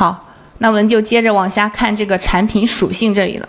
[0.00, 0.18] 好，
[0.60, 3.46] 那我们就接着往下看这个产品属性这里了。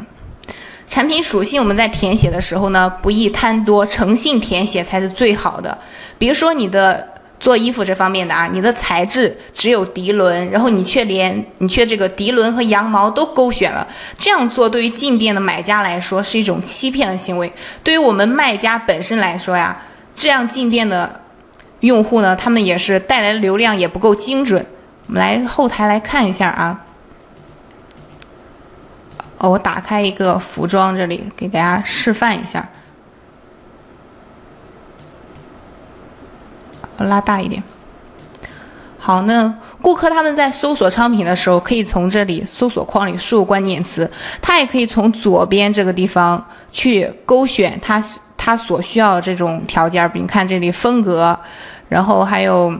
[0.85, 5.78] 产品属性我们在填写的时候呢，不宜贪多，诚信填写才是最好的。
[6.18, 7.08] 比如说你的
[7.40, 13.88] 做衣服这方面的啊，你的材质只有涤纶，然后你却连你却这个涤纶和羊毛都勾选了，
[14.18, 17.49] 这样做对于进店的买家来说是一种欺骗的行为。
[17.81, 19.81] 对于我们卖家本身来说呀，
[20.18, 21.22] 这样进店的
[21.80, 24.66] 用户呢，他们也是带来的流量也不够精准。
[25.12, 26.85] 我们来后台来看一下啊。
[29.39, 32.65] 哦，我打开一个服装，这里给大家示范一下。
[36.99, 37.61] 拉大一点。
[38.97, 44.09] 好，那顾客他们在搜索商品的时候，可以从这里搜索框里输入关键词，
[44.41, 46.41] 他也可以从左边这个地方
[46.71, 48.02] 去勾选他
[48.38, 51.38] 他所需要的这种条件，比如看这里风格，
[51.89, 52.73] 然后还有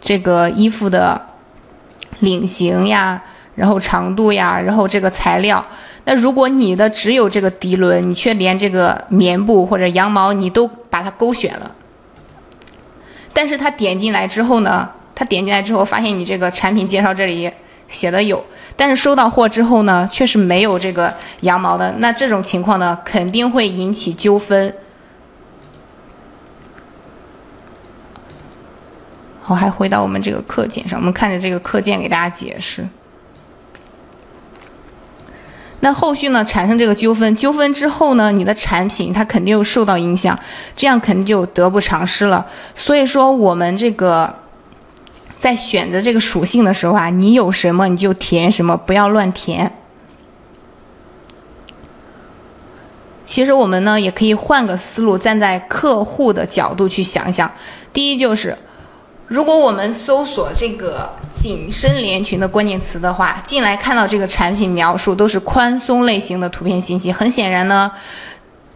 [0.00, 1.20] 这个衣服的
[2.20, 3.22] 领型呀，
[3.54, 5.64] 然后长度呀，然后这个材料。
[6.04, 11.72] 那如果你的只有这个涤纶，你却连这个棉布或者羊毛你都把它勾选了，
[13.32, 17.50] 但是他点进来之后呢，他点进来之后发现你这个产品介绍这里
[17.88, 18.44] 写的有，
[18.76, 24.72] 但是收到货之后呢，却是没有这个羊毛的，那这种情况呢，肯定会引起纠纷。
[29.48, 32.84] 我，还回到我们这个课件上，我们看着这个课件给大家解释。
[35.80, 40.36] 那后续呢，产生这个纠纷，纠纷之后呢，你的产品它肯定又受到影响，
[40.74, 42.44] 这样肯定就得不偿失了。
[42.74, 44.34] 所以说，我们这个
[45.38, 49.70] 在选择这个属性的时候啊，你有什么你就填什么，不要乱填。
[53.26, 57.48] 其实我们呢，也可以换个思路，站在客户的角度去想想。
[57.92, 58.56] 第一就是。
[59.26, 67.90] 如果我们搜索这个紧身连裙的关键词的话，进来看到这个产品描述都是宽松类型的图片信息，很显然呢。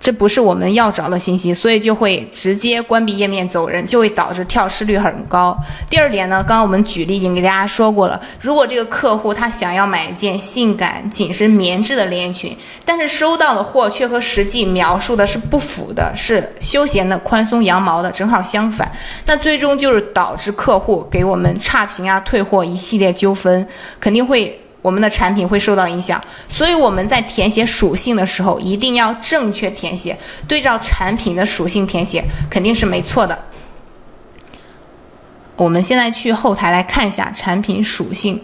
[0.01, 5.55] 这不是我们要找的信息，所以就会直接关闭页面走人，就会导致跳失率很高。
[5.91, 18.91] 第二点呢，刚刚我们举例已经给大家说过了，如果这个客户他想要买一件性感紧身棉质的连衣裙，但是收到的货却和实际描述的是不符的，是休闲的宽松羊毛的，正好相反，
[19.27, 23.69] 那最终就是导致客户给我们差评啊、退货一系列纠纷，
[24.01, 24.59] 肯定会。
[24.83, 30.19] 我们的产品会受到影响，所以我们在填写属性的时候一定要正确填写，
[30.49, 33.39] 对照产品的属性填写肯定是没错的。
[35.57, 38.41] 我们现在去后台来看一下产品属性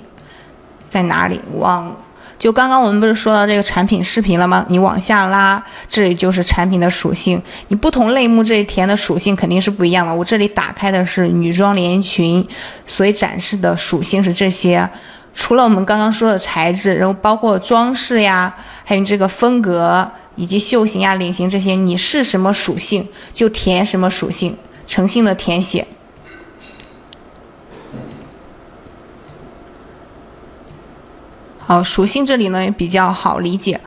[0.88, 1.40] 在哪里。
[1.54, 1.96] 往
[2.38, 4.66] 就刚刚我们不是说到这个产品视频了吗？
[4.68, 7.40] 你往下拉，这里就是产品的属性。
[7.68, 10.14] 你不同类目这里填的属性肯定是不一样的。
[10.14, 12.46] 我这里打开的是女装连衣裙，
[12.86, 14.86] 所以展示的属性是这些。
[15.38, 18.52] 除了我们刚刚说的材质，然后包括装饰呀，
[18.84, 24.56] 还有这个风格以及袖型呀、领型这些，你是什么属性就填什么属性，
[24.88, 25.86] 诚信的填写。
[31.58, 33.78] 好，属性这里呢也比较好理解。